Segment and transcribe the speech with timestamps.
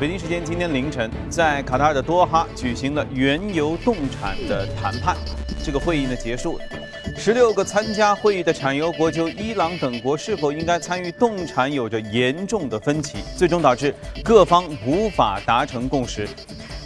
[0.00, 5.16] 北京时间今天凌晨，在卡塔尔的多哈举行了原油冻产的谈判。
[5.64, 6.64] 这个会议呢结束了，
[7.16, 13.94] 十六个参加会议的产油国就伊朗等国是否应该参与冻产有着严重的分歧，最终导致
[14.24, 16.28] 各方无法达成共识。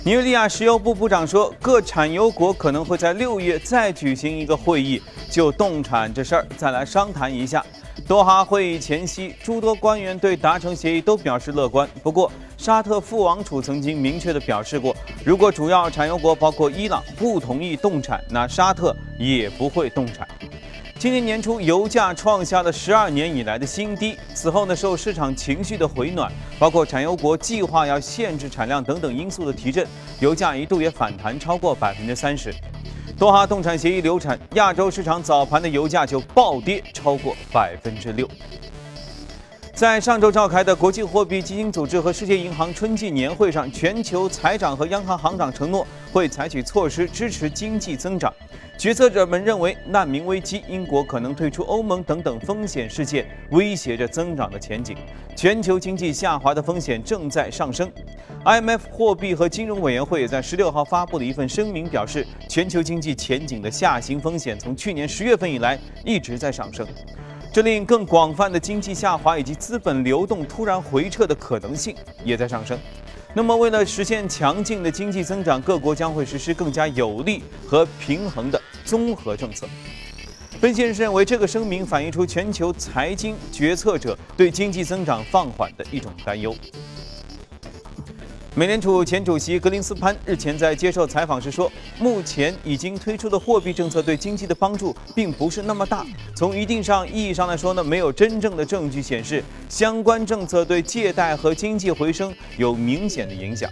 [0.05, 7.65] 尼日利亚石油部部长说，各产油国可能会在六月再举行一个会议，就冻产这事儿再来商谈一下。
[8.07, 11.89] 多哈会议前夕，诸多官员对达成协议都表示乐观。
[12.03, 20.27] 不过，沙特副王储曾经明确地表示过，如果主要产油国包括伊朗不同意冻产，那沙特也不会冻产。
[20.99, 24.17] 今年年初，油价创下了十二年以来的新低。
[24.35, 29.87] 此后呢，受市场情绪的回暖，包括产油国计划要限制产量等等因素的提振，
[30.19, 32.53] 油价一度也反弹超过百分之三十。
[33.19, 38.29] 多哈冻产协议流产，亚洲市场早盘的油价就暴跌超过百分之六。
[39.79, 48.35] 在上周召开的国际货币基金组织和世界银行春季年会上，全球财长和央行行长承诺会采取措施支持经济增长。
[48.77, 54.97] 决策者们认为，难民危机、英国可能退出欧盟等等风险事件威胁着增长的前景，
[55.37, 57.89] 全球经济下滑的风险正在上升。
[58.45, 66.85] IMF 货币和金融委员会也在十六号发布了一份声明，表示全球经济前景的下行风险从去年十月份以来一直在上升，
[67.53, 72.79] 这令更广泛的经济下滑以及资本流动突然回撤的可能性也在上升。
[73.35, 79.67] 那么，为了实现强劲的经济增长，各国将会实施更加有力和平衡的综合政策。
[80.61, 86.55] 分析人士认为，这个声明反映出全球财经决策者对经济增长放缓的一种担忧。
[88.59, 91.71] 美联储前主席格林斯潘日前在接受采访时说，
[92.01, 96.05] 目前已经推出的货币政策对经济的帮助并不是那么大。
[96.35, 103.71] 从一定上意义上来说呢，没有真正的证据显示相关政策对借贷和经济回升有明显的影响。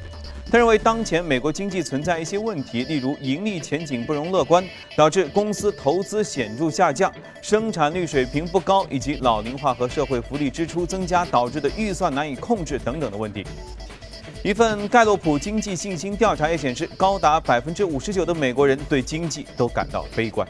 [0.48, 7.12] 他认为，当前美国经济存在一些问题，例如盈利前景不容乐观，导致公司投资显著下降，
[7.43, 13.44] 生产率水平不高，以及老龄化和社会福利支出增加导致的预算难以控制等等的问题。
[14.47, 20.47] 一份盖洛普经济信心调查也显示，高达百分之五十九的美国人对经济都感到悲观。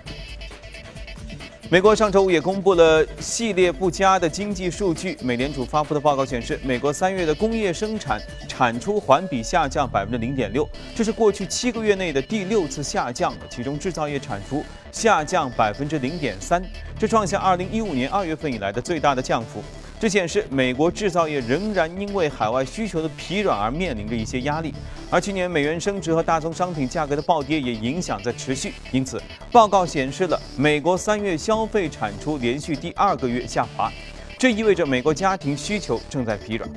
[1.71, 5.17] 美国上周五也公布了系列不佳的经济数据。
[5.23, 13.33] 美联储发布的报告显示，美国三月的工业生产产出环比下降百分之零点六，这是过去七个月内的第六次下降。
[13.49, 16.63] 其中制造业产出下降百分之零点三，
[16.99, 19.65] 这创下二零一五年二月份以来的最大的降幅。
[19.99, 24.75] 这显示美国制造业仍然因为海外需求的疲软而面临着一些压力，
[25.11, 28.75] 而去年美元升值和大宗商品价格的暴跌也影响在持续。
[28.93, 29.21] 因此，
[29.51, 33.91] 报告显示了美国三月消费产出连续第二个月下滑，
[34.39, 36.71] 这意味着美国家庭需求正在疲软。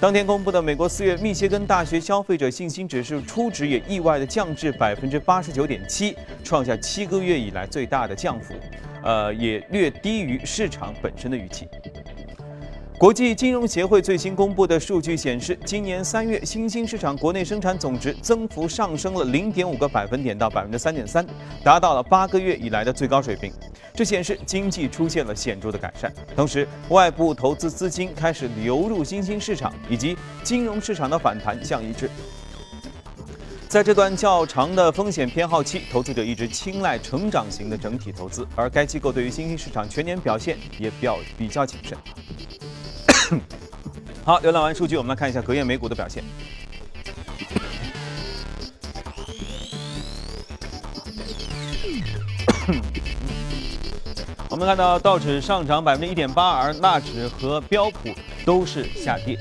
[0.00, 8.54] 当天公布的美国四月密歇根大学消费者信心指数初值也意外的降至百分之八十九点七，创下七个月以来最大的降幅，
[9.04, 11.68] 呃，也略低于市场本身的预期。
[13.02, 21.26] 国际金融协会最新公布的数据显示，今年三月新兴市场国内生产总值增幅上升了零点五个百分点到百分之三点三，
[21.64, 23.52] 达到了八个月以来的最高水平。
[23.92, 32.08] 这显示经济出现了显著的改善，同时外部投资资金开始流入新兴市场，以及金融市场的反弹相一致。
[33.66, 41.98] 在这段较长的风险偏好期，投资者一直青睐成长型的整体投资，而该机构对于新兴市场全年表现也表比较谨慎。
[44.24, 46.22] 好，浏览完数据，我们来看一下隔夜美股的表现。
[54.48, 58.10] 我们看到道指上涨百分之一点八，而纳指和标普
[58.44, 59.38] 都是下跌。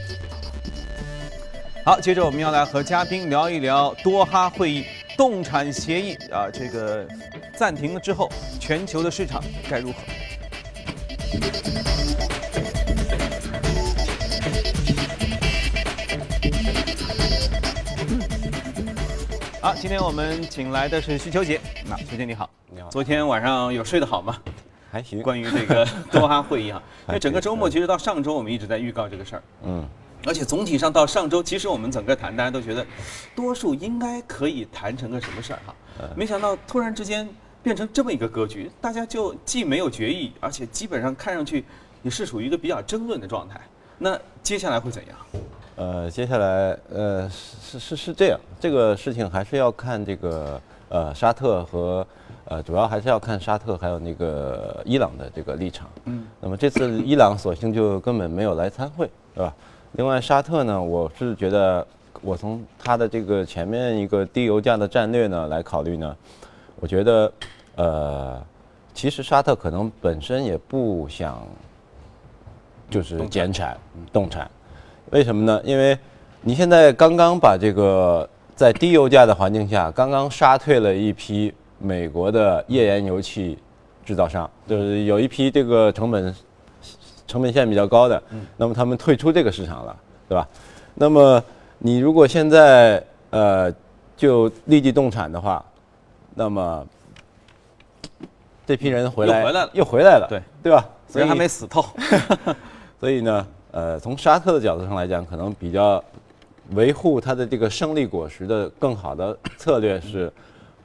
[1.84, 4.86] 好，接着我们要来和嘉宾聊一聊多哈会议
[5.18, 7.08] 动产协议啊，这个
[7.56, 9.98] 暂停了之后，全球的市场该如何？
[19.71, 21.57] 好，今天我们请来的是徐秋杰。
[21.88, 22.89] 那秋杰你好，你好。
[22.89, 24.38] 昨天晚上有睡得好吗？
[24.91, 25.23] 还行。
[25.23, 29.44] 关于这个 多哈会议哈，因为整个周末其实到上周我们一直在预告这个事儿。
[29.63, 29.88] 嗯。
[30.25, 32.85] 而且总体上到上周，其实我们整个谈，大家都觉得
[33.33, 35.74] 多数应该可以谈成个什么事儿哈。
[36.17, 37.25] 没想到突然之间
[37.63, 41.63] 变成这么一个格局，大家就既没有决议，而且基本上看上去
[42.03, 43.57] 也是属于一个比较争论的状态。
[43.97, 45.17] 那接下来会怎样？
[45.75, 52.06] 呃，接下来呃是是是这样，这个事情还是要看这个呃沙特和
[52.45, 55.89] 呃主要还是要看沙特还有那个伊朗的这个立场。
[56.06, 56.27] 嗯。
[56.39, 59.53] 那么这次伊朗索性就根本没有来参会，是吧？
[59.94, 61.85] 另外沙特呢，我是觉得
[62.21, 66.15] 我从它的这个前面一个低油价的战略呢来考虑呢，
[66.79, 67.33] 我觉得，
[67.75, 68.41] 呃，
[68.94, 71.45] 其实沙特可能本身也不想，
[72.89, 73.77] 就是减产、
[74.13, 74.50] 动产，
[75.12, 75.62] 为什么呢？
[75.63, 75.98] 因为
[76.42, 83.58] 你现在刚刚把这个在低油价的环境下，刚刚杀退了一批美国的页岩油气
[84.06, 86.34] 制造商，就是有一批这个成本
[87.28, 88.22] 成本线比较高的，
[88.56, 89.96] 那么他们退出这个市场了，
[90.30, 90.48] 对吧？
[90.96, 91.44] 那么
[91.78, 93.74] 你如果现在呃
[94.16, 95.63] 就立即动产的话，
[96.34, 96.86] 那么
[98.66, 100.86] 这批人回来又回来了又回来了，对对吧？
[101.08, 101.86] 所以还没死透，
[103.00, 106.03] 所以呢，呃，从沙特的角度上来讲，可能比较
[106.71, 110.31] 维护它的这个胜利果实的更好的策略是，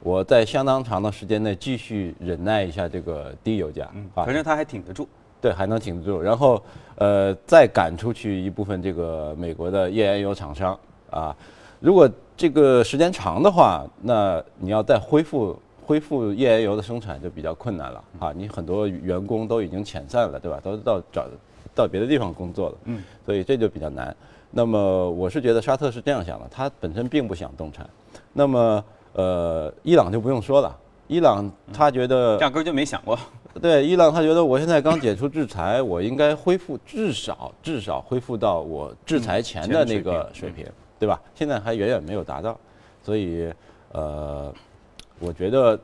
[0.01, 3.85] 我在相当长的时间内继续忍耐一下这个低油价，
[4.15, 5.07] 啊反正他还挺得住。
[5.39, 6.19] 对，还能挺得住。
[6.19, 6.59] 然后，
[6.95, 10.77] 呃，再赶出去一部分这个美国的页岩油厂商
[11.11, 11.35] 啊。
[11.79, 15.55] 如果这个时间长的话，那你要再恢复
[15.85, 18.33] 恢复页岩油的生产就比较困难了啊。
[18.35, 20.59] 你很多员工都已经遣散了，对吧？
[20.63, 21.27] 都到找
[21.77, 24.15] 到别的地方工作了，嗯，所以这就比较难。
[24.49, 27.87] 那么我是觉得沙特是这样想的，他本身并不想动产。
[28.33, 28.83] 那么，
[29.13, 30.75] 呃，伊朗就不用说了，
[31.07, 33.17] 伊朗他觉得压根儿就没想过。
[33.61, 40.65] 对伊朗，他觉得我现在刚解除制裁，我应该恢复至少至少恢复到我制裁前的那个水平，
[40.97, 41.19] 对吧？
[41.35, 42.57] 现在还远远没有达到，
[43.03, 43.51] 所以
[43.91, 44.53] 呃，
[45.19, 45.79] 我觉得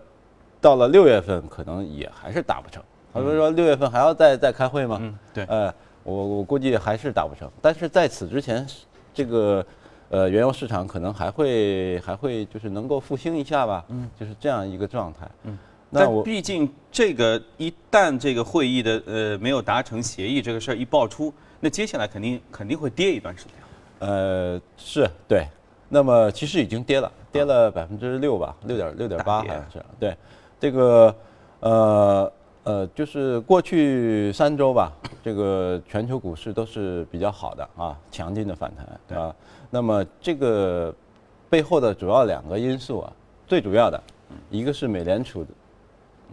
[0.62, 2.82] 到了六月份可能也还是达不成。
[3.14, 4.98] 他不是说六月份还要再再开会吗？
[5.02, 5.46] 嗯，对。
[5.46, 5.74] 呃，
[6.04, 7.50] 我我估计还是达不成。
[7.62, 8.66] 但是在此之前，
[9.14, 9.66] 这个
[10.10, 15.30] 呃原油市场可能还会还会就是能够复兴一下吧，嗯，就是这样一个状态。
[15.44, 15.58] 嗯。
[15.96, 23.54] 但毕竟这个一旦这个会议的呃没有达成协议，这个事儿一爆出，那接下来肯定肯定会跌一段时间。
[24.00, 25.48] 呃，是对。
[25.90, 29.86] 那么其实已经跌了，跌了百分之六吧，六点六点八好像是。
[30.00, 30.18] 对，
[30.60, 31.16] 这个
[31.60, 32.34] 呃
[32.64, 34.92] 呃，就是过去三周吧，
[35.24, 39.36] 这个全球股市都是比较好的啊，强劲的反弹啊。
[39.70, 40.94] 那么这个
[41.50, 43.14] 背后的主要两个因素啊，
[43.46, 44.02] 最主要的
[44.50, 45.50] 一个是美联储的。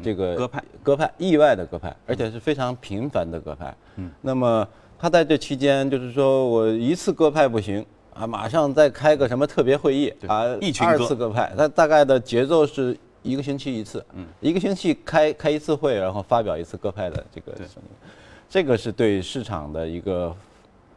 [0.02, 3.76] 这个鸽派，鸽派，意外的鸽派，而且是非常频繁的鸽派。
[3.96, 4.66] 嗯，那么
[4.98, 7.84] 他在这期间，就是说我一次鸽派不行
[8.14, 10.44] 啊，马上再开个什么特别会议啊，
[10.80, 18.08] 二次鸽派，它大概的节奏是一个星期一次，嗯，一个星期开开一次会，然后发表一次各派的这个声音，
[18.48, 20.34] 这个是对市场的一个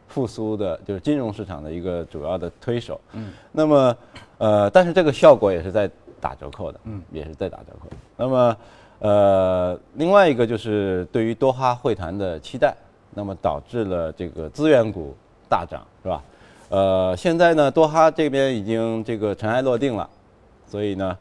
[0.08, 3.00] 复苏的，就是金融市场的一个主要的推手。
[3.12, 3.96] 嗯，那么
[4.38, 5.90] 呃，但是这个效果也是在
[6.20, 7.88] 打折扣的，嗯，也是在打折扣。
[8.16, 8.56] 那么
[9.00, 12.74] 呃，另外一个就是对于多哈会谈的期待，
[13.12, 15.14] 那么导致了这个资源股
[15.48, 16.22] 大涨，是吧？
[16.70, 20.08] 呃，现在呢，多哈这边已经这个尘埃落定了，
[20.66, 21.16] 所以呢，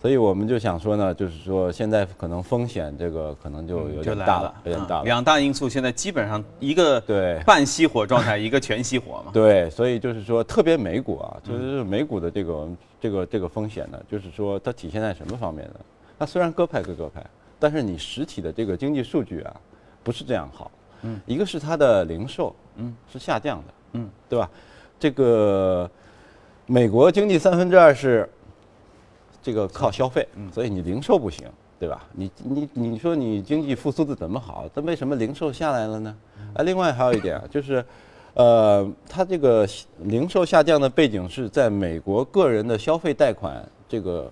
[0.00, 5.04] 所以我们就想说呢，就是说现在可能风险这个可能就有点大了，有点大了。
[5.04, 9.32] 两大因素现在基本上一个对半熄火状态，一个全熄火嘛。
[9.32, 12.68] 对，所以就是说，特别美股啊，就是美股的这个
[13.00, 15.80] 这个这个风险呢，就是说它体现在什么方面呢？
[16.18, 17.24] 它虽然鸽派归鸽派，
[17.58, 19.56] 但是你实体的这个经济数据啊，
[20.04, 20.70] 不是这样好。
[21.02, 24.48] 嗯，一个是它的零售，嗯，是下降的，嗯，对吧？
[24.98, 25.88] 这个
[26.66, 28.28] 美国经济三分之二是
[29.42, 31.46] 这个靠消费，所以你零售不行，
[31.78, 32.04] 对吧？
[32.12, 34.68] 你你你说你经济复苏的怎么好？
[34.74, 36.16] 但为什么零售下来了呢？
[36.54, 37.84] 啊，另外还有一点啊， 就是，
[38.34, 39.68] 呃，它这个
[40.04, 44.30] 零售下降的背景是在美国个人的消费贷款这个。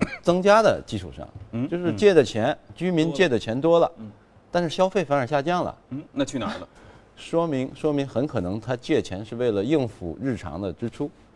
[0.22, 4.08] 增加的基础上，嗯，就是借的钱，居民借的钱多了，嗯，
[4.48, 6.68] 但是消费反而下降了，嗯，那去哪儿了？
[7.16, 11.27] 说明说明很可能他借钱是为了应付日常的支出，哎，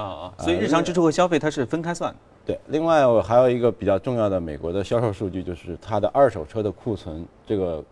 [0.00, 2.18] 啊啊，所以日常支出和消费它是分开算的。
[2.44, 7.82] 对，另外我还有一个比较重要的美国的销售数据，就是它的二手车的库存，这个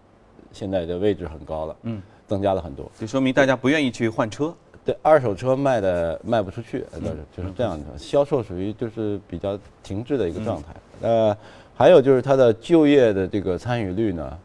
[0.52, 4.54] 现在的位置很高了，嗯，增加了很多，就说明大家不愿意去换车。
[4.84, 10.68] 对，二手车卖的卖不出去，就是就是这样的，销售属于就是比较停滞的一个状态。
[11.00, 11.36] 呃，
[11.74, 14.38] 还有就是它的就业的这个参与率呢，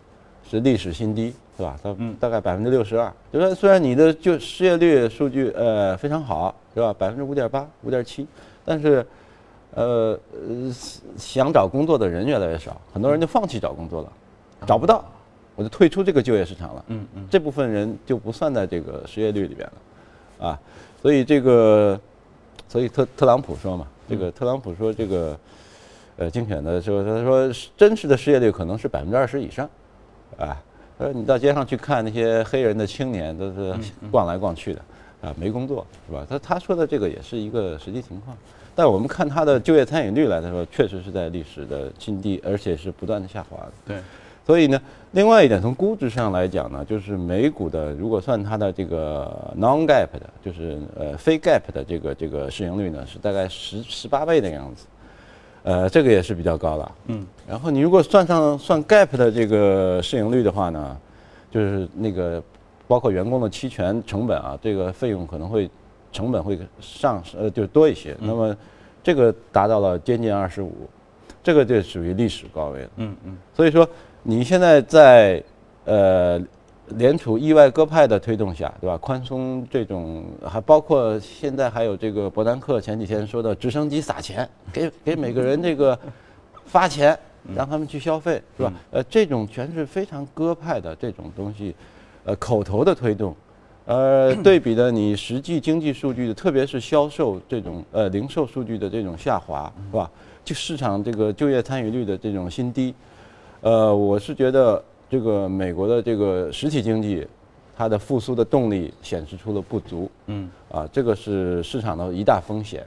[0.49, 1.77] 是历史新低，是吧？
[1.83, 3.11] 它大概百分之六十二。
[3.33, 6.95] 就说虽然你的就失业率数据呃非常好，是吧？
[6.97, 8.25] 百分之五点八、五点七，
[8.63, 9.05] 但是
[9.73, 10.73] 呃呃
[11.17, 14.11] 想找工作的人越来越少，很多人就放弃找工作了，
[14.65, 15.03] 找不到，
[15.57, 16.85] 我就退出这个就业市场了。
[16.87, 20.47] 嗯嗯，这部分人就不算在这个失业率里边了。
[20.47, 20.59] 啊，
[21.01, 21.99] 所以这个，
[22.69, 25.37] 所以特特朗普说嘛，这个特朗普说这个，
[26.15, 29.69] 呃，竞选的时候他说真实的失业率可能是百分之二十以上，
[30.37, 30.55] 啊，
[30.99, 33.73] 他说你到街上去看那些黑人的青年都是
[34.11, 34.81] 逛来逛去的，
[35.21, 36.27] 啊，没工作是吧？
[36.29, 38.35] 他他说的这个也是一个实际情况。
[38.75, 43.71] 但我们看他的就业参与率来说，确实是在历史的新低，而且是不断的下滑的。
[43.87, 43.97] 对，
[44.45, 54.85] 所以呢，另外一点从估值上来讲呢，就是美股的如果算它的这个 non-gap 的，就是呃非 gap 的这个这个市盈率呢，是大概十十八倍的样子，
[55.63, 56.91] 呃，这个也是比较高的。
[57.07, 57.25] 嗯。
[57.47, 60.97] 然后你如果算上算 gap 的这个市盈率的话呢，
[61.51, 62.41] 就是那个
[62.87, 65.69] 包括员工的期权成本啊，这个费用可能会。
[66.11, 68.57] 成本会上呃就多一些，那么
[69.03, 70.89] 这个达到了接近二十五，
[71.43, 72.89] 这个就属于历史高位了。
[72.95, 73.37] 嗯嗯。
[73.53, 73.87] 所以说
[74.23, 75.43] 你现在在
[75.85, 76.41] 呃
[76.97, 78.97] 联储意外鸽派的推动下，对吧？
[78.97, 85.97] 宽松这种还包括现在还有这个伯南克前几天说的直升机撒钱，给给每个人这个
[86.65, 87.17] 发钱，
[87.55, 88.73] 让他们去消费，是吧？
[88.91, 91.75] 呃，这种全是非常鸽派的这种东西，
[92.25, 93.35] 呃，口头的推动。
[93.85, 100.11] 呃，对比的你实际经济数据的，特别是销售这种呃零售数据的这种下滑，是吧？
[100.45, 102.93] 就市场这个就业参与率的这种新低，
[103.61, 107.25] 呃，我是觉得这个美国的这个实体经济，
[107.75, 112.85] 它的复苏的动力显示出了不足，嗯，啊，这个是市场的一大风险。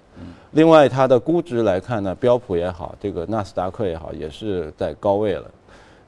[0.52, 5.50] 另外，它的估值来看呢，标普也好，这个纳斯达克也好，也是在高位了。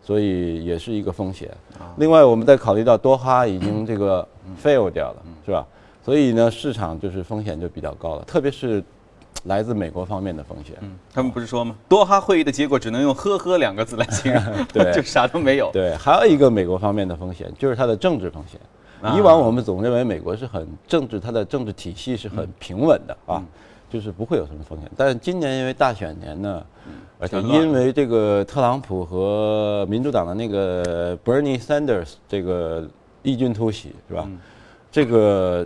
[0.06, 1.50] 所以也是一个风险。
[1.96, 4.28] 另外，我们再考虑到多哈已经这个
[4.62, 5.66] fail 掉了，是吧？
[6.04, 8.84] 所以呢，市场就是风险就比较高了，特别是
[9.44, 10.76] 来自美国方面的风险。
[10.80, 11.74] 嗯，他们不是说吗？
[11.88, 15.70] 多哈会议的结果只能用“呵呵”两个字来形容， 对， 就啥都没有。
[15.72, 18.60] 对，还有一个美国方面的风险就是它的政治风险。
[19.16, 23.42] 以往我们总认为美国是很政治，它的政治体系是很平稳的啊。
[23.90, 26.66] 就是不会有什么风险，但是今年因为大选年呢，
[27.20, 32.88] 而且因为这个特朗普和民主党的那个 Bernie Sanders 这个
[33.22, 34.28] 异军突起是吧？
[34.90, 35.64] 这个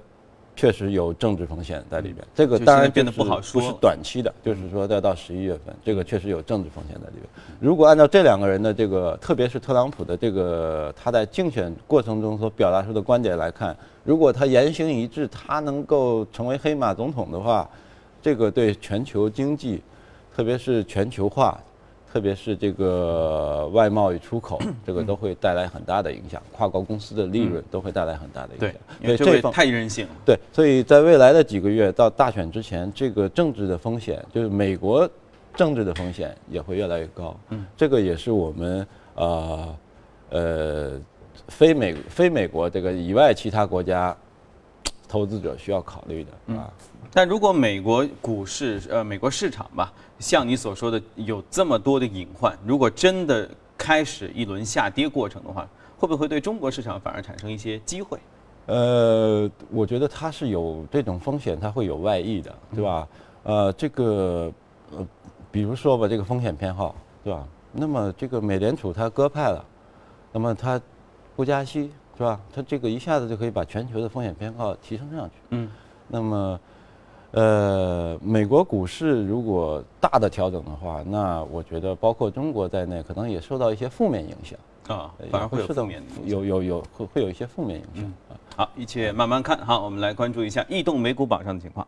[0.58, 2.26] 确实有政治风险在里边。
[2.34, 7.24] 这个当然变得不好说，不是短期的，就是说要到十一月份，这个确实有政治风险在里边。
[7.60, 17.66] 如果按照这两个人的这个，特别是特朗普的这个他在竞选过程中所表达出的观点来看，如果他言行一致，他能够成为黑马总统的话。
[18.20, 19.80] 这个对全球经济，
[20.34, 21.56] 特别是全球化，
[22.12, 26.42] 特别是这个外贸与出口，这个都会带来很大的影响。
[26.52, 28.70] 跨国公司的利润都会带来很大的影响。
[29.02, 30.12] 对，这个太任性了。
[30.24, 35.08] 对，所以在未来的几个月到大选之前，这个政治的风险，就是美国
[35.54, 37.36] 政治的风险也会越来越高。
[37.50, 39.76] 嗯，这个也是我们呃
[40.30, 41.00] 呃
[41.48, 44.16] 非美非美国这个以外其他国家
[45.06, 46.72] 投资者需要考虑的啊。
[47.12, 55.66] 但如果美国股市，呃，美国市场吧，像你所说的有这么多的隐患，如果真的开始一轮下跌过程的话，
[55.98, 58.18] 会不会对中国市场反而产生一些机会？
[58.66, 63.08] 呃，我觉得它是有这种风险，它会有外溢的，对吧？
[63.42, 64.52] 呃，这个，
[64.90, 65.06] 呃，
[65.50, 67.48] 比如说吧，这个风险偏好，对吧？
[67.72, 69.64] 那么这个美联储它鸽派了，
[70.30, 70.78] 那么它
[71.34, 72.38] 不加息，是吧？
[72.54, 75.34] 它这个一下子就可以把全球的风险偏好提升上去。
[75.50, 75.70] 嗯，
[76.06, 76.60] 那么。
[77.32, 84.58] 呃，美国股市如果大的调整的话，那我觉得包括中国在内，可能也受到一些负面影响
[84.88, 88.32] 啊，反而会有负面，有有有会会有一些负面影响啊。
[88.56, 89.58] 好，一切慢慢看。
[89.58, 91.86] 好，我们来关注一下异动美股榜上的情况。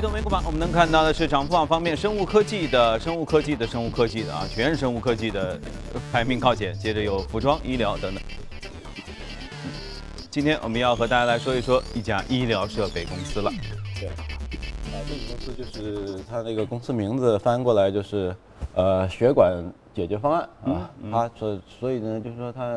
[0.00, 5.60] 移动美股榜，我们能看到的是涨幅榜方面，生物科技的、生物科技的、生物科技的啊，全是生物科技的
[6.10, 8.24] 排名靠前，接着有服装、医疗等等。
[10.30, 13.52] 今天我们要和大家来说一说一家医疗设备公司了。
[14.00, 14.14] 对，啊，
[15.06, 18.34] 这个公司就是它那个公司名字翻过来就是
[18.74, 19.62] 呃血管
[19.94, 22.72] 解决方案啊，它所所以呢就是说它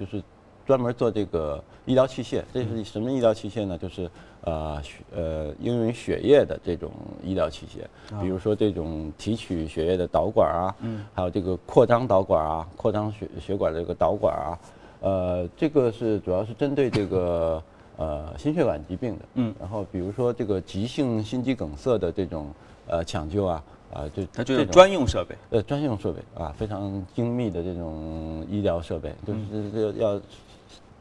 [0.00, 0.22] 就是
[0.66, 3.76] 专门做这个医疗器械，这是什么医疗器械呢？
[3.76, 4.10] 就是
[4.42, 6.90] 呃血呃应用于血液的这种
[7.22, 10.74] 医疗器械，比如说这种提取血液的导管啊，
[11.14, 14.58] 还有这个扩张导管啊，扩张血血管的这个导管啊，
[15.00, 17.62] 呃，这个是主要是针对这个
[17.96, 22.52] 呃心血管疾病的，嗯，然后比如说这个急性心肌梗塞的这种
[22.86, 30.20] 呃抢救啊，啊就它就是专用设备，呃专用设备啊，非常精密的这种医疗设备，就是要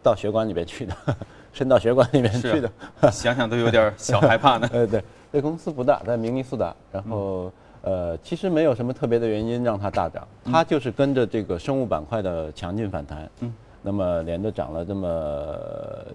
[0.01, 0.96] 到血管 里面去的。
[1.53, 2.72] 伸到血管里面去的，
[3.12, 4.70] 想想都有点小害怕呢。
[4.72, 5.03] 呃，对，
[5.34, 6.74] 这公司不大，但明尼苏达。
[6.93, 13.29] 然后，呃，其实没有什么特别的原因让它大涨，它就是跟着这个生物板块的强劲反弹。
[13.41, 13.53] 嗯。
[13.81, 15.53] 那么连着涨了这么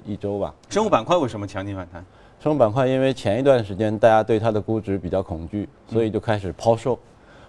[0.07, 0.55] 一周吧。
[0.71, 2.03] 生物板块为什么强劲反弹？
[2.41, 6.99] 生物板块因为前一段时间大家对它的估值比较恐惧，所以就开始抛售。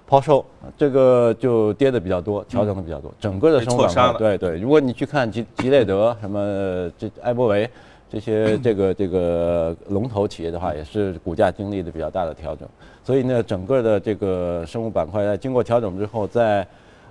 [0.07, 0.45] 抛售，
[0.77, 7.69] 这个就跌的比较多，调整的比较多，整个的生物板块，对对，如果你去看吉吉列德什么这艾博维
[8.09, 12.65] 这些 这个这个龙头企业的话，也是股价经历的比较大的调整，
[13.03, 16.65] 所以呢，整个的这个生物板块在经过调整之后，在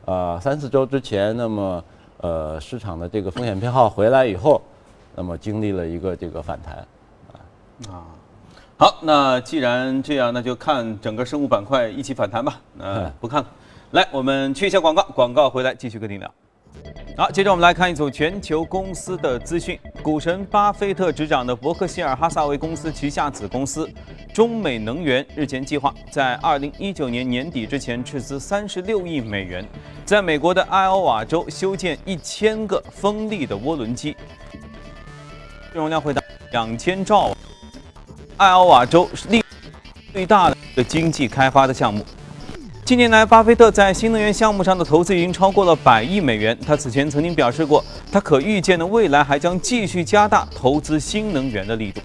[0.06, 1.84] 呃三四周之前，那么
[2.22, 4.58] 呃市场的这个风险偏好回来以后，
[5.14, 6.76] 那么经历了一个这个反弹，
[7.86, 7.92] 啊。
[7.92, 8.15] 啊。
[8.78, 12.60] 好，那既然这样，那就看整个生物板块一起反弹吧。
[12.74, 13.48] 那不看了，
[13.92, 16.30] 来，我们去一下广告，广告回来继续跟您聊。
[17.16, 19.80] 好，接着我们来看一组全球公司的资讯。
[20.02, 23.90] 股神巴菲特执掌的伯克希尔哈萨韦公司旗下子公司
[24.34, 29.66] 中美能源日前计划在二零一九年年底之前斥资三十六亿美元，
[30.04, 34.14] 在美国的艾奥瓦州修建一千个风力的涡轮机，
[35.72, 37.34] 容量会达两千兆。
[38.38, 39.42] 艾奥瓦州是利
[40.12, 42.04] 最大的经济开发的项目。
[42.84, 46.56] 近年来，巴菲特在新能源项目上的投资已经超过了百亿美元。
[46.66, 52.02] 他此前曾经表示过，他可预见的未来还将继续加大投资新能源的力度。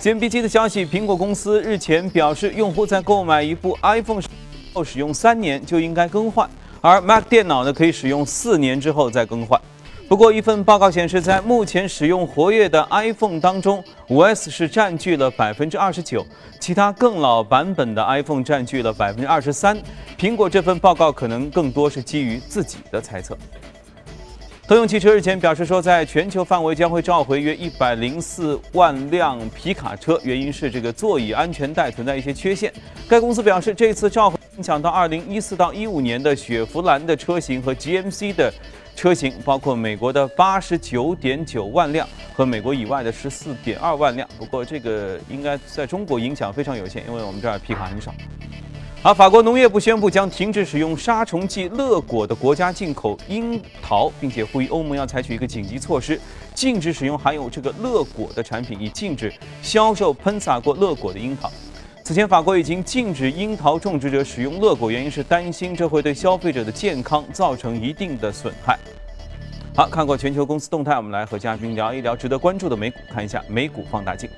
[0.00, 4.22] CNBC 的消息，苹果公司日前表示，用户在购买一部 iPhone
[4.72, 6.48] 后使用三年就应该更换，
[6.80, 9.60] 而 Mac 电脑呢可以使用四年之后再更换。
[10.08, 16.24] 不过，一份报告显示，在目前使用活跃的 iPhone 当中，5S 是占据了百分之二十九，
[16.58, 19.78] 其他更老版本的 iPhone 占据了百分之二十三。
[20.18, 23.36] 苹果这份报告可能更多是基于自己的猜测。
[24.66, 32.72] 通用汽车日前表示说，在全球范围将会召回约一百零四万辆皮卡车，原因是这个座椅安全带存在一些缺陷。
[33.06, 38.50] 该公司表示，这次召回影响到二零一四到一五年的雪佛兰的车型和 GMC 的。
[38.98, 48.12] 车型包括美国的八十九点九万辆和美国以外的十四点二万辆，不过这个应该在中国影响非常有限，因为我们这儿皮卡很少。
[49.00, 56.20] 好，法国农业部宣布将停止使用杀虫剂乐果的国家进口樱桃，并且呼吁欧盟要采取一个紧急措施，
[56.52, 59.32] 禁止使用含有这个乐果的产品，以禁止
[59.62, 61.48] 销售喷洒过乐果的樱桃。
[62.08, 68.78] 此前，法国已经禁止樱桃种植者使用乐果，原因是担心这会对消费者的健康造成一定的损害。
[69.76, 74.30] 好，看过全球公司动态，我们来和嘉宾聊一聊值得关注的美股，看一下美股放大镜。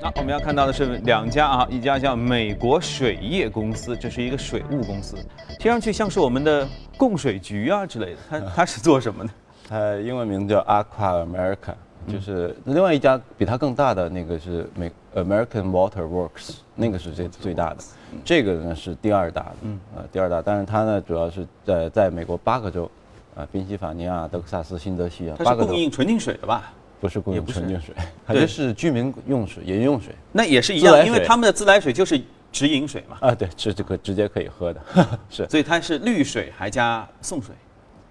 [0.00, 5.16] 那我们要看到的是两家啊，一家叫美国水业公司，这是一个水务公司，
[5.58, 8.18] 听上去像是我们的供水局啊之类的。
[8.30, 9.30] 它它是做什么的？
[9.68, 11.74] 它 英文名叫 Aqua America。
[12.10, 17.76] 就是另外一家比它更大的那个是美 American Water Works，那个是最最大的，
[18.24, 22.90] 这个呢是第二大的，嗯，呃第二大，但是它呢主要是在在美国八个州，
[23.36, 26.72] 啊宾夕法尼亚、德克萨斯、新泽西啊，它是供应纯净水的吧？
[27.00, 27.94] 不是供应纯净水，
[28.26, 30.12] 它是居民用水、饮用水。
[30.32, 33.18] 那也是一样，因为他们的自来水就是直饮水嘛。
[33.20, 34.80] 啊，对，是这个直接可以喝的，
[35.30, 35.48] 是。
[35.48, 37.54] 所以它是绿水还加送水。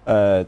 [0.08, 0.42] 呃，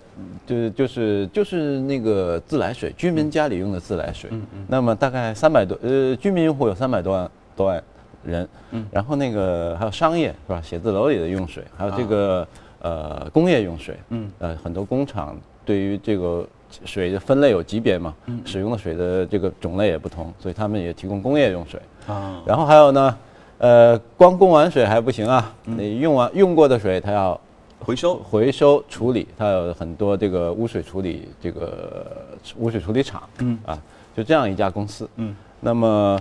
[0.47, 4.31] 就是就是就是那个自来水，居民家里用的自来水。
[4.33, 4.65] 嗯嗯。
[4.67, 7.83] 那么大概三百多，呃，居民用户有三百多万多万
[8.25, 8.49] 人。
[8.71, 8.87] 嗯。
[8.91, 10.63] 然后那个还有商业是吧？
[10.65, 12.49] 写字楼里的用水，还有这个
[12.81, 13.99] 呃工业用水。
[14.09, 14.33] 嗯。
[14.39, 16.47] 呃，很多工厂对于这个
[16.87, 18.15] 水的分类有级别嘛？
[18.27, 18.41] 嗯。
[18.47, 21.79] 使用的水的这个种类也不同，所以他们也提供工业用水。
[22.07, 22.43] 啊。
[22.47, 23.17] 然后还有呢，
[23.59, 27.39] 呃，光供完水还不行啊，你用完用过的水，它要。
[27.83, 32.07] 回收、回收、处理，它有很多这个污水处理，这个
[32.59, 33.59] 污水处理厂，嗯。
[33.65, 33.79] 啊，
[34.15, 36.21] 就这样一家公司，嗯，那么，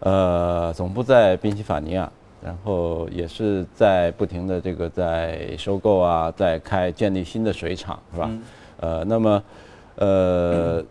[0.00, 2.10] 呃，总部在宾夕法尼亚，
[2.44, 8.30] 然后也是在不停的这个在收购啊，在开建立新的水厂，是吧？
[8.80, 9.42] 呃，那么，
[9.96, 10.84] 呃，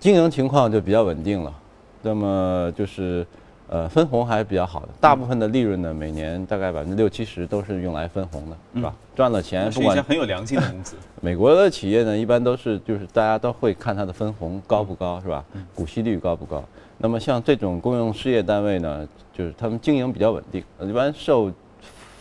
[0.00, 1.54] 经营情况就比较稳定了，
[2.02, 3.24] 那么就是。
[3.72, 8.94] 呃，分红还是比较好的，大部分的利润呢，每年大概百分之六七十都是用来分红的，是吧？
[9.16, 10.94] 赚了钱，不管很有良心的公司。
[11.22, 15.42] 美国的企业呢，一般都是就是大家都会看它的分红高不高，是吧？
[15.74, 16.62] 股息率高不高？
[16.98, 21.50] 那么像这种公用事业单位呢，就是他们经营比较稳定，一般受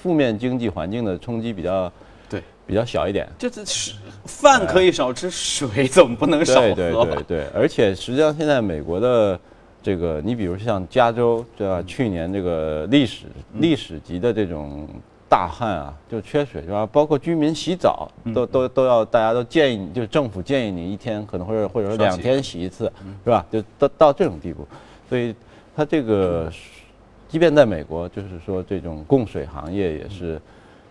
[0.02, 1.92] 负面经济环境的冲击比较
[2.30, 3.28] 对比较小一点。
[3.38, 9.38] 就是饭可以少吃，水总不能少喝对对对对，而且实际上现在美国的。
[9.84, 11.84] 这个，你比如像加州，对吧？
[11.88, 14.88] 去年这个历史历史级的这种
[15.28, 16.88] 大旱啊，就缺水，是吧？
[16.92, 22.92] 包括居民洗澡都都都要，大家都建议，就是政府建议你一天可能或者或者说两天洗一次，
[23.24, 23.46] 是吧？
[23.52, 24.68] 就到到这种地步，
[25.10, 25.34] 所以
[25.76, 26.52] 它这个，
[27.28, 30.40] 即便在美国，就是说这种供水行业也是，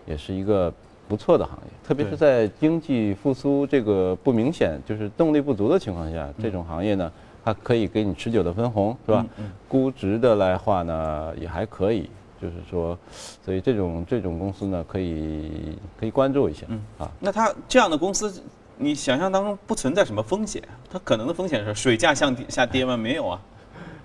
[0.05, 0.73] 也是一个
[1.07, 7.09] 不错的行业，特别是在经济复苏这个不明显，就是动力不足的情况下，这种行业呢。
[7.43, 9.25] 它可以给你持久的分红，是吧？
[9.67, 12.09] 估值的来话呢，也还可以，
[12.41, 12.97] 就是说，
[13.43, 16.65] 所以这种这种公司呢，可以可以关注一下。
[16.69, 18.41] 嗯啊，那它这样的公司，
[18.77, 20.61] 你想象当中不存在什么风险？
[20.91, 22.95] 它可能的风险是水价向下跌吗？
[22.95, 23.41] 没有啊。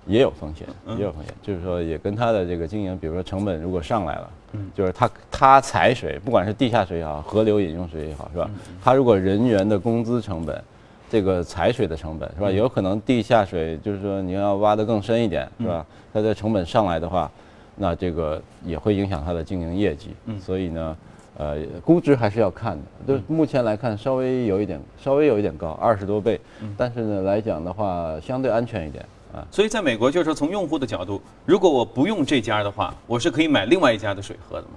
[0.06, 8.48] 也有风险，也有风险，就是说也跟它的这个经营，比如说成本如果上来了，嗯，就是它它采水，不管是地下水也好，河流饮用水也好，是吧？
[8.84, 10.62] 它如果人员的工资成本，
[11.10, 12.50] 这个采水的成本，是吧？
[12.50, 15.86] 有可能地下水就是说你要挖得更深一点，是吧？
[16.12, 17.30] 它的成本上来的话，
[17.76, 20.10] 那这个也会影响它的经营业绩。
[20.26, 20.96] 嗯，所以呢，
[21.38, 23.14] 呃，估值还是要看的。
[23.18, 26.40] 就目前来看，稍微有一点，稍微有一点高，二十多倍。
[26.62, 29.04] 嗯，但是呢，来讲的话，相对安全一点。
[29.50, 34.74] 所以，在美国，就是从用户的角度，如果我不用这家的话，我是可以买另外一家的水喝的吗？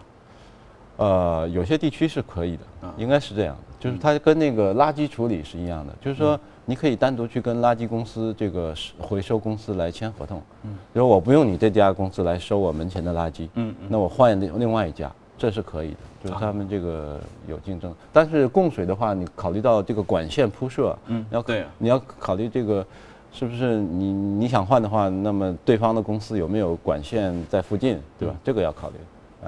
[1.00, 3.56] 呃，有些地区是可以的，应该是这样。
[3.80, 10.42] 就是它跟那个垃圾处理是一样的，就是说你可以单独去跟垃圾公司这个回收公司来签合同。
[10.64, 10.76] 嗯。
[10.92, 15.98] 如果我不用你这家公司来收我门前的垃圾，嗯，那我换另另外一家，这是可以的。
[16.22, 22.86] 就是他们这个有竞争，但是供水的话，你考虑到这个管线铺设，嗯，要对，你要考虑这个。
[23.32, 28.36] 是不是你你想换的话，那么对方的公司有没有管线在附近，对吧？
[28.44, 28.96] 这个要考虑。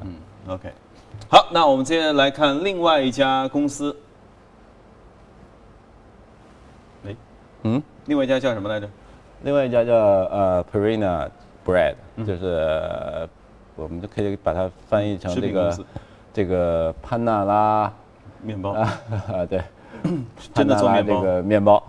[0.04, 0.14] 嗯
[0.48, 0.72] ，OK。
[1.30, 3.96] 好，那我们接下来看另外一家公司。
[7.06, 7.16] 哎，
[7.64, 8.90] 嗯，另外一家叫什么来着？
[9.44, 11.30] 另外一家叫呃 Perina
[11.66, 11.96] Bread，
[12.28, 13.28] 就是
[13.76, 15.86] 我们就可以把它翻译成这个
[16.34, 17.92] 这个潘娜拉
[18.42, 19.00] 面包啊，
[19.50, 19.62] 对，
[20.54, 21.16] 真的做面包。
[21.16, 21.84] 这个面包。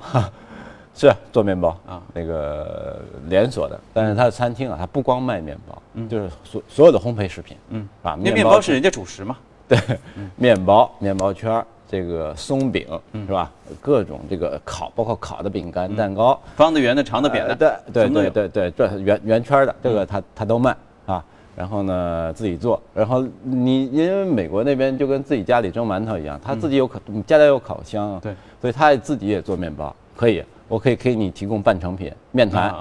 [0.94, 9.78] 是做面包啊，那个连锁的，但是它的餐厅啊，它不光卖面包，就是所所有的烘焙食品，嗯，啊，那面包是人家主食嘛，对，
[10.36, 12.86] 面包、面包圈这个松饼
[13.26, 13.50] 是吧？
[13.80, 17.54] 各种这个烤，包括烤的饼干、蛋糕，方的、圆的、长的、扁的，
[17.92, 20.76] 对对对对对，这圆圆圈的这个它它都卖
[21.06, 21.24] 啊。
[21.54, 30.42] 然后呢，自己做，然后你因为美国那边就跟自己家里蒸馒头一样，他自己有烤，家家有烤箱，对，所以他自己也做面包，可以。
[30.72, 32.74] 我可以给你提供半成品面团，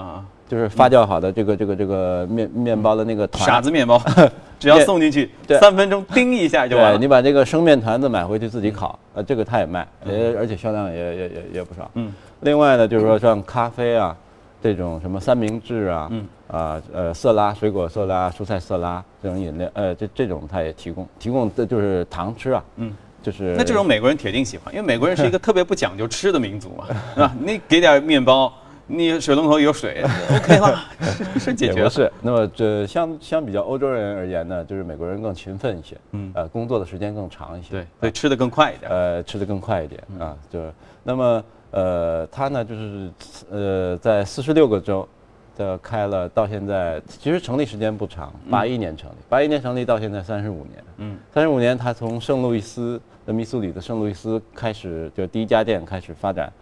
[0.48, 3.44] 就是发酵好的这个这个这个面面包的那个团。
[3.44, 4.00] 傻子面包，
[4.58, 6.98] 只要送进去， 三分钟叮一下就完了。
[6.98, 11.90] 你把这个生面团子买回去自己烤，呃，这个他也卖，呃而且销量也也也也不少。
[11.92, 12.10] 嗯。
[12.40, 14.16] 另外呢，就是说像咖啡啊，
[14.62, 22.64] 这种什么三明治啊，嗯啊呃色拉水果色拉、蔬菜色拉这种饮料，呃这这种他也提供，提供的就是糖吃啊。
[22.76, 22.90] 嗯。
[23.22, 27.34] 就是那这种美国人铁定喜欢，因为美国人是一个 特别不讲究吃的民族嘛，是吧？
[27.40, 28.52] 你给点面包，
[28.86, 30.84] 你水龙头有水，OK 了，
[31.38, 31.84] 是解决。
[31.84, 40.72] 不是，那么这相相比较欧洲人而言呢，就是美国人更勤奋一些，嗯，呃，工作的时间更长一些，对，对，吃的更快一点，呃，吃的更快一点啊，就是
[41.04, 43.10] 那么呃，他呢就是
[43.50, 45.08] 呃，在四十六个州。
[45.54, 50.84] 的开了到现在，其实成立时间不长，八一年成立，八一年成立到现在三十五年。
[50.96, 56.52] 嗯，三十五年，他从圣路易斯的密苏里的圣路易斯开始，就第一家店开始发展，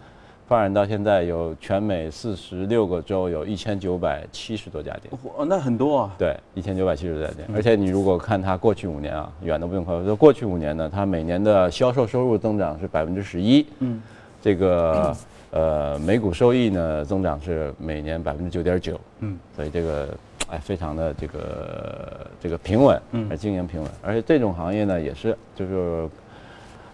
[0.46, 5.12] 发展到现在有全美四十六个州，有一千九百七十多家店。
[5.36, 6.14] 哦，那很多啊。
[6.18, 13.66] 对，一千九百七十多家店，而且你如果看它过去五年啊，远都不用看，就过去五年呢，它每年的销售收入增长是百分之十一。
[13.78, 14.00] 嗯，
[14.42, 15.16] 这个。
[15.52, 20.16] 呃，每股收益呢增长是每年百分之九点九，嗯，所以这个
[20.48, 26.08] 哎非常的这个这个平稳，嗯，经营平稳，而且这种行业呢也是就是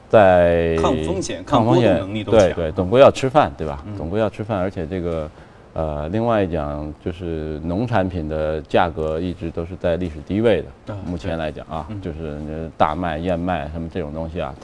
[0.08, 3.84] 在抗风险、抗风险能力都强，对对，总归要吃饭，对吧？
[3.96, 5.30] 总归要吃饭，而且这个
[5.72, 14.54] 呃，另外一讲就是农产品的价格一直都是在历史低位的，目前来讲啊，就是大麦、燕麦什么这种东西啊，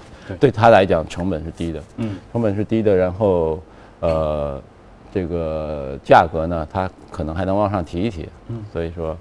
[0.40, 0.50] 对。
[0.50, 3.59] 他来讲成本是低的，嗯，成本是低的，然后。
[4.05, 4.61] 呃，
[5.14, 9.16] 这个价格呢，它可能还能往上提一提，嗯，所以说，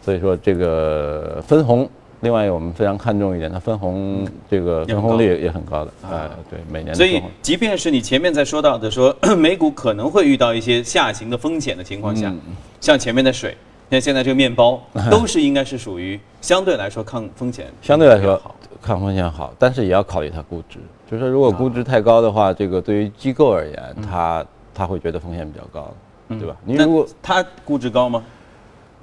[0.00, 1.86] 所以说这个分红，
[2.22, 6.94] 另外我们非常看重一点，它分红这个分红率也很高的，啊，对，每年。
[6.94, 12.32] 所以，即便是你前面在说到的说 美股可能会遇到一些下行的风险的情况下，
[12.80, 13.56] 像前面的水，
[13.90, 14.80] 像现在这个面包，
[15.10, 18.40] 都是应该是属于相对来说抗风险， 相对来说
[18.80, 20.78] 抗风险好，但是也要考虑它估值。
[21.10, 25.92] 就是说，如果估值太高的话，这个对于机构而言，它它会觉得风险比较高，
[26.28, 26.56] 对吧？
[26.64, 28.22] 你如果它估值高吗？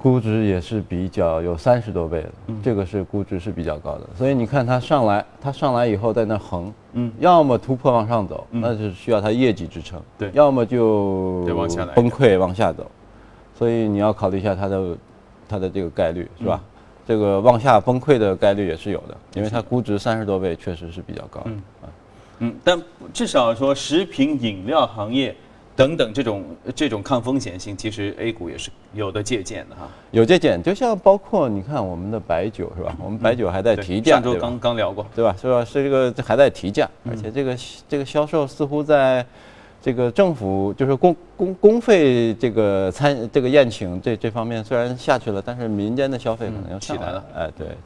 [0.02, 2.30] 估值也是比较有三十多倍的，
[2.62, 4.08] 这个是估值是比较高的。
[4.16, 11.44] 所以你看它上来，它上来以后在那横，嗯，要么突破往上走，那就是需要它业绩支撑，对，要么就
[11.94, 12.90] 崩溃往下走。
[13.54, 14.96] 所以你要考虑一下它的
[15.46, 16.62] 它的这个概率，是吧？
[17.06, 21.50] 这个往下崩溃的概率也是有的，因为它估值三十多倍，确实是比较高的。
[22.38, 22.80] 嗯，但
[23.12, 25.36] 至少说食品饮料行业
[25.76, 29.88] 等等这种这种抗风险性，其实 A 股也是有的借鉴的哈。
[30.10, 32.94] 有借鉴，就像包括你看我们的白酒是吧？
[33.02, 35.34] 我们白酒还在提价，上周刚刚聊过，对吧？
[35.40, 35.64] 是吧？
[35.64, 37.56] 是这个还在提价，而且这个
[37.88, 39.24] 这个销售似乎在
[39.80, 47.24] 这个政府就是公公公费这个餐这个宴请这这方面虽然下去了，但是民间的消费可能要起来了。
[47.34, 47.76] 哎，对对。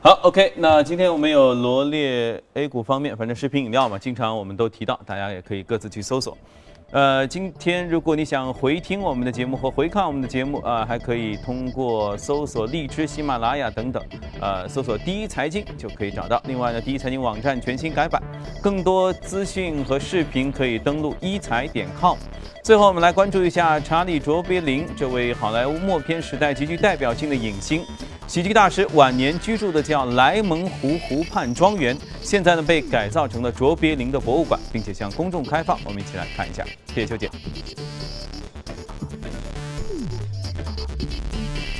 [0.00, 6.38] 好，OK，那今天我们有罗列 A 股方面，反正食品饮料嘛，经常我们都提到，大家也可以各自去搜索。
[6.90, 14.02] 呃，今天如果你想回听我们的节目和回看我们的节目啊，还可以通过搜索荔枝、喜马拉雅等等，
[14.40, 16.42] 呃，搜索第一财经就可以找到。
[16.46, 18.22] 另外呢，第一财经网站全新改版，
[18.62, 22.16] 更多资讯和视频可以登录一财点 com。
[22.64, 27.82] 最后，我们来关注一下查理·卓别林这位好莱坞默片时代极具代表性的影星。
[28.26, 35.78] 喜剧大师晚年居住的叫莱蒙湖湖畔庄园，现在呢被改造成了卓别林的博物馆，并且向公众开放。
[35.84, 36.64] 我们一起来看一下。
[36.86, 37.30] 谢谢秋姐。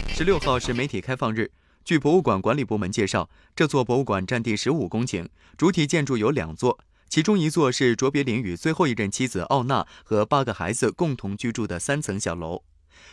[0.09, 1.51] 十六号是媒体开放日。
[1.85, 12.63] 据博物馆管理部门介绍，这座博物馆占地十五公顷，主体建筑有两座，其中一座是卓别林与最后一任妻子奥娜和八个孩子共同居住的三层小楼。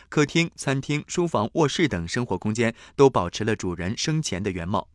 [0.08, 4.88] 客厅、餐厅、书房、卧室等生活空间都保持了主人生前的原貌。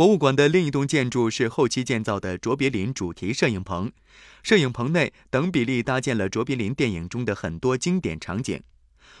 [0.00, 3.92] 博物馆的另一栋建筑是后期建造的卓别林主题摄影棚，
[4.42, 8.62] 摄影棚内等比例搭建了卓别林电影中的很多经典场景，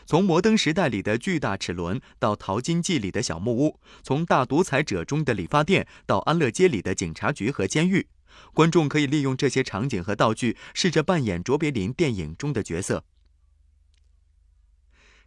[0.06, 8.06] 从《摩登时代》里的巨大齿轮到《淘金记》里的小木屋，从《大独裁者》中的理发店到《安乐街》里的警察局和监狱，
[8.54, 13.04] 观众可以利用这些场景和道具，试着扮演卓别林电影中的角色。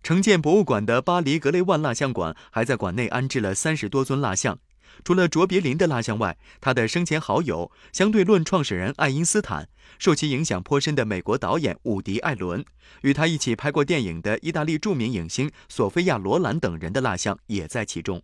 [0.01, 4.57] 承建博物馆的巴黎格雷万蜡像馆还在馆内安置了三十多尊蜡像。
[5.03, 12.63] 除了卓别林的蜡像外，他的生前好友、相对论创始人爱因斯坦、受其影响颇深的美国导演伍迪·艾伦、
[13.01, 18.21] 与他一起拍过电影的意大利著名影星索菲亚·罗兰等人的蜡像也在其中。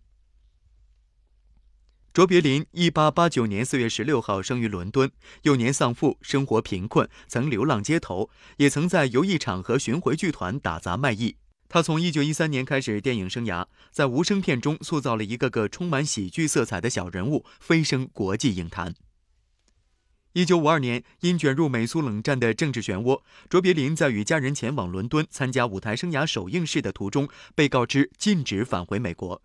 [2.12, 5.08] 卓别林一八八九年四月十六号生于伦敦，
[5.42, 11.36] 幼年丧父，生活贫困，曾流浪街头，也曾在游艺场和巡回剧团打杂卖艺。
[11.72, 18.92] 他从一九一三年开始电影生涯，在无声片中塑造了一个个充满喜剧色彩的小人物，飞升国际影坛。
[20.32, 29.40] 一九五二年，因卷入美苏冷战的政治漩涡，卓别林在与家人前往伦敦参加舞台生涯首映式的途中，被告知禁止返回美国。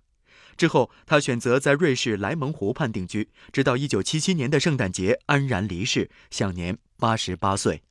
[0.58, 7.84] 之后，他选择在瑞士莱蒙湖畔定居，直到一九七七年的圣诞节安然离世，享年八十八岁。